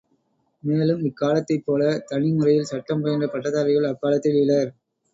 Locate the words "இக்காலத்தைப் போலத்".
1.03-2.03